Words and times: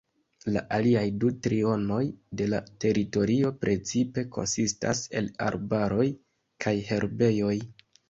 La 0.53 0.61
aliaj 0.77 1.03
du 1.23 1.29
trionoj 1.47 1.99
de 2.41 2.47
la 2.55 2.63
teritorio 2.85 3.53
precipe 3.67 4.27
konsistas 4.41 5.05
el 5.23 5.33
arbaroj 5.53 6.11
kaj 6.67 6.79
herbejoj. 6.93 7.57